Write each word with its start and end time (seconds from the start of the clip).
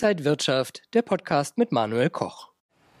Inside 0.00 0.24
Wirtschaft, 0.24 0.82
der 0.94 1.02
Podcast 1.02 1.58
mit 1.58 1.72
Manuel 1.72 2.08
Koch. 2.08 2.50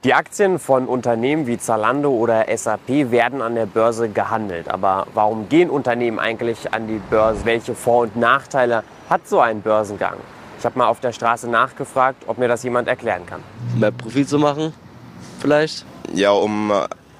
Die 0.02 0.14
Aktien 0.14 0.58
von 0.58 0.88
Unternehmen 0.88 1.46
wie 1.46 1.56
Zalando 1.56 2.10
oder 2.10 2.46
SAP 2.52 3.12
werden 3.12 3.40
an 3.40 3.54
der 3.54 3.66
Börse 3.66 4.08
gehandelt. 4.08 4.68
Aber 4.68 5.06
warum 5.14 5.48
gehen 5.48 5.70
Unternehmen 5.70 6.18
eigentlich 6.18 6.74
an 6.74 6.88
die 6.88 7.00
Börse? 7.08 7.44
Welche 7.44 7.76
Vor- 7.76 8.00
und 8.00 8.16
Nachteile 8.16 8.82
hat 9.08 9.28
so 9.28 9.38
ein 9.38 9.62
Börsengang? 9.62 10.16
Ich 10.58 10.64
habe 10.64 10.76
mal 10.76 10.88
auf 10.88 10.98
der 10.98 11.12
Straße 11.12 11.48
nachgefragt, 11.48 12.24
ob 12.26 12.36
mir 12.36 12.48
das 12.48 12.64
jemand 12.64 12.88
erklären 12.88 13.24
kann. 13.26 13.44
Mehr 13.76 13.92
Profit 13.92 14.28
zu 14.28 14.40
machen, 14.40 14.74
vielleicht? 15.38 15.84
Ja, 16.12 16.32
um 16.32 16.72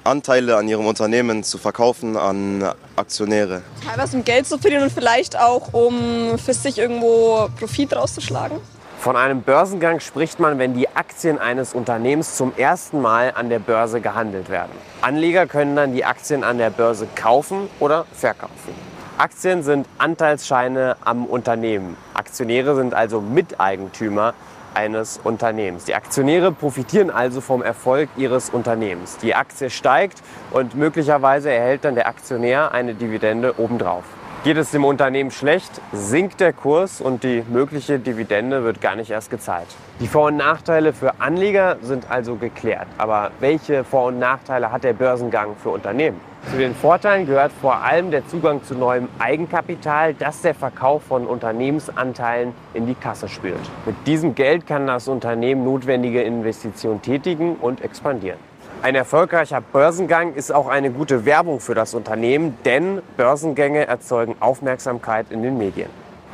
Anteile 0.03 0.57
an 0.57 0.67
ihrem 0.67 0.87
Unternehmen 0.87 1.41
zu 1.41 1.57
verkaufen 1.57 2.17
an 2.17 2.69
Aktionäre. 2.97 3.61
Teilweise 3.87 4.17
um 4.17 4.25
Geld 4.25 4.45
zu 4.45 4.57
verdienen 4.57 4.83
und 4.83 4.91
vielleicht 4.91 5.39
auch 5.39 5.71
um 5.71 6.37
für 6.37 6.53
sich 6.53 6.79
irgendwo 6.79 7.47
Profit 7.57 7.95
rauszuschlagen. 7.95 8.59
Von 8.99 9.15
einem 9.15 9.43
Börsengang 9.43 10.01
spricht 10.01 10.41
man, 10.41 10.59
wenn 10.59 10.73
die 10.73 10.89
Aktien 10.89 11.39
eines 11.39 11.73
Unternehmens 11.73 12.35
zum 12.35 12.51
ersten 12.57 13.01
Mal 13.01 13.31
an 13.33 13.47
der 13.47 13.59
Börse 13.59 14.01
gehandelt 14.01 14.49
werden. 14.49 14.73
Anleger 15.01 15.47
können 15.47 15.77
dann 15.77 15.93
die 15.93 16.03
Aktien 16.03 16.43
an 16.43 16.57
der 16.57 16.69
Börse 16.69 17.07
kaufen 17.15 17.69
oder 17.79 18.05
verkaufen. 18.11 18.75
Aktien 19.17 19.63
sind 19.63 19.87
Anteilsscheine 19.99 20.97
am 20.99 21.25
Unternehmen. 21.25 21.95
Aktionäre 22.13 22.75
sind 22.75 22.93
also 22.93 23.21
Miteigentümer 23.21 24.33
eines 24.73 25.17
Unternehmens. 25.23 25.85
Die 25.85 25.95
Aktionäre 25.95 26.51
profitieren 26.51 27.09
also 27.09 27.39
vom 27.39 27.61
Erfolg 27.61 28.09
ihres 28.17 28.49
Unternehmens. 28.49 29.15
Die 29.19 29.33
Aktie 29.33 29.69
steigt 29.69 30.21
und 30.51 30.75
möglicherweise 30.75 31.49
erhält 31.49 31.85
dann 31.85 31.95
der 31.95 32.09
Aktionär 32.09 32.73
eine 32.73 32.95
Dividende 32.95 33.57
obendrauf. 33.59 34.03
Geht 34.45 34.55
es 34.55 34.71
dem 34.71 34.85
Unternehmen 34.85 35.31
schlecht, 35.31 35.81
sinkt 35.91 36.39
der 36.39 36.53
Kurs 36.53 37.01
und 37.01 37.25
die 37.25 37.43
mögliche 37.49 37.99
Dividende 37.99 38.63
wird 38.63 38.79
gar 38.79 38.95
nicht 38.95 39.11
erst 39.11 39.29
gezahlt. 39.29 39.67
Die 39.99 40.07
Vor- 40.07 40.27
und 40.27 40.37
Nachteile 40.37 40.93
für 40.93 41.19
Anleger 41.19 41.75
sind 41.81 42.09
also 42.09 42.35
geklärt. 42.35 42.87
Aber 42.97 43.31
welche 43.41 43.83
Vor- 43.83 44.05
und 44.05 44.19
Nachteile 44.19 44.71
hat 44.71 44.85
der 44.85 44.93
Börsengang 44.93 45.57
für 45.61 45.71
Unternehmen? 45.71 46.21
Zu 46.49 46.57
den 46.57 46.73
Vorteilen 46.73 47.25
gehört 47.25 47.51
vor 47.51 47.83
allem 47.83 48.11
der 48.11 48.25
Zugang 48.29 48.63
zu 48.63 48.75
neuem 48.75 49.09
Eigenkapital, 49.19 50.13
das 50.13 50.41
der 50.41 50.55
Verkauf 50.55 51.03
von 51.03 51.27
Unternehmensanteilen 51.27 52.53
in 52.73 52.87
die 52.87 52.95
Kasse 52.95 53.27
spült. 53.27 53.59
Mit 53.85 53.95
diesem 54.07 54.35
Geld 54.35 54.65
kann 54.65 54.87
das 54.87 55.09
Unternehmen 55.09 55.65
notwendige 55.65 56.21
Investitionen 56.21 57.01
tätigen 57.01 57.57
und 57.57 57.81
expandieren. 57.81 58.39
Ein 58.81 58.95
erfolgreicher 58.95 59.59
Börsengang 59.59 60.35
ist 60.35 60.53
auch 60.53 60.69
eine 60.69 60.89
gute 60.89 61.25
Werbung 61.25 61.59
für 61.59 61.75
das 61.75 61.93
Unternehmen, 61.93 62.57
denn 62.63 63.01
Börsengänge 63.17 63.85
erzeugen 63.85 64.37
Aufmerksamkeit 64.39 65.31
in 65.31 65.43
den 65.43 65.57
Medien. 65.57 65.89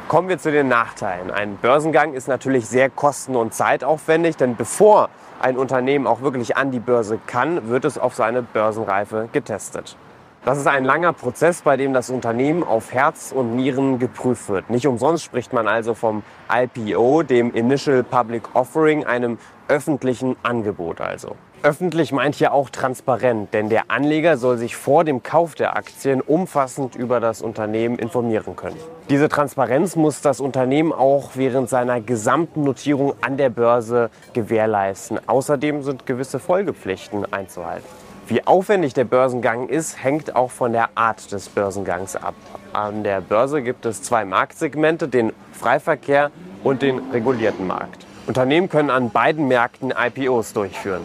Kommen 0.09 0.29
wir 0.29 0.37
zu 0.37 0.51
den 0.51 0.67
Nachteilen. 0.67 1.31
Ein 1.31 1.57
Börsengang 1.57 2.13
ist 2.13 2.27
natürlich 2.27 2.67
sehr 2.67 2.91
kosten- 2.91 3.35
und 3.35 3.55
zeitaufwendig, 3.55 4.37
denn 4.37 4.55
bevor 4.55 5.09
ein 5.41 5.57
Unternehmen 5.57 6.05
auch 6.05 6.21
wirklich 6.21 6.55
an 6.55 6.69
die 6.69 6.79
Börse 6.79 7.17
kann, 7.25 7.67
wird 7.67 7.83
es 7.83 7.97
auf 7.97 8.13
seine 8.13 8.43
Börsenreife 8.43 9.27
getestet. 9.31 9.97
Das 10.45 10.59
ist 10.59 10.67
ein 10.67 10.85
langer 10.85 11.13
Prozess, 11.13 11.63
bei 11.63 11.77
dem 11.77 11.93
das 11.93 12.11
Unternehmen 12.11 12.63
auf 12.63 12.93
Herz 12.93 13.31
und 13.31 13.55
Nieren 13.55 13.97
geprüft 13.97 14.49
wird. 14.49 14.69
Nicht 14.69 14.85
umsonst 14.85 15.23
spricht 15.23 15.51
man 15.51 15.67
also 15.67 15.95
vom 15.95 16.21
IPO, 16.53 17.23
dem 17.23 17.51
Initial 17.55 18.03
Public 18.03 18.43
Offering, 18.53 19.03
einem 19.03 19.39
öffentlichen 19.67 20.35
Angebot 20.43 21.01
also. 21.01 21.35
Öffentlich 21.65 22.11
meint 22.11 22.35
hier 22.35 22.53
auch 22.53 22.69
transparent, 22.69 23.51
denn 23.55 23.69
der 23.69 23.89
Anleger 23.89 24.37
soll 24.37 24.59
sich 24.59 24.75
vor 24.75 25.03
dem 25.03 25.23
Kauf 25.23 25.55
der 25.55 25.75
Aktien 25.75 26.21
umfassend 26.21 26.95
über 26.95 27.19
das 27.19 27.41
Unternehmen 27.41 27.97
informieren 27.97 28.55
können. 28.55 28.77
Diese 29.09 29.29
Transparenz 29.29 29.95
muss 29.95 30.21
das 30.21 30.39
Unternehmen 30.39 30.93
auch 30.93 31.31
während 31.33 31.67
seiner 31.67 32.01
gesamten 32.01 32.63
Notierung 32.65 33.15
an 33.21 33.37
der 33.37 33.49
Börse 33.49 34.11
gewährleisten. 34.33 35.19
Außerdem 35.27 35.81
sind 35.81 36.05
gewisse 36.05 36.37
Folgepflichten 36.37 37.33
einzuhalten. 37.33 37.87
Wie 38.27 38.45
aufwendig 38.45 38.93
der 38.93 39.05
Börsengang 39.05 39.67
ist, 39.67 40.03
hängt 40.03 40.35
auch 40.35 40.51
von 40.51 40.71
der 40.71 40.89
Art 40.93 41.31
des 41.31 41.49
Börsengangs 41.49 42.15
ab. 42.15 42.35
An 42.73 43.03
der 43.03 43.21
Börse 43.21 43.63
gibt 43.63 43.87
es 43.87 44.03
zwei 44.03 44.23
Marktsegmente, 44.23 45.07
den 45.07 45.33
Freiverkehr 45.51 46.29
und 46.63 46.83
den 46.83 46.99
regulierten 47.11 47.65
Markt. 47.65 48.05
Unternehmen 48.27 48.69
können 48.69 48.91
an 48.91 49.09
beiden 49.09 49.47
Märkten 49.47 49.91
IPOs 49.91 50.53
durchführen. 50.53 51.01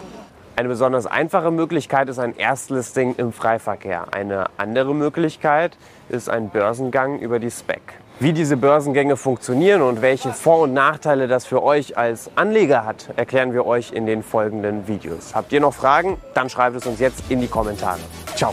Eine 0.57 0.69
besonders 0.69 1.07
einfache 1.07 1.51
Möglichkeit 1.51 2.09
ist 2.09 2.19
ein 2.19 2.37
Erstlisting 2.37 3.15
im 3.17 3.33
Freiverkehr. 3.33 4.07
Eine 4.13 4.47
andere 4.57 4.95
Möglichkeit 4.95 5.77
ist 6.09 6.29
ein 6.29 6.51
Börsengang 6.51 7.19
über 7.19 7.39
die 7.39 7.51
SPEC. 7.51 7.81
Wie 8.19 8.35
diese 8.35 8.59
Börsengänge 8.59 9.17
funktionieren 9.17 9.81
und 9.81 10.03
welche 10.03 10.35
Vor- 10.35 10.61
und 10.61 10.75
Nachteile 10.75 11.27
das 11.27 11.47
für 11.47 11.63
euch 11.63 11.97
als 11.97 12.31
Anleger 12.35 12.85
hat, 12.85 13.09
erklären 13.17 13.55
wir 13.55 13.65
euch 13.65 13.93
in 13.93 14.05
den 14.05 14.23
folgenden 14.23 14.87
Videos. 14.87 15.35
Habt 15.35 15.53
ihr 15.53 15.61
noch 15.61 15.73
Fragen? 15.73 16.19
Dann 16.35 16.51
schreibt 16.51 16.77
es 16.77 16.87
uns 16.87 17.01
jetzt 17.01 17.23
in 17.31 17.41
die 17.41 17.49
Kommentare. 17.49 18.01
Ciao! 18.35 18.53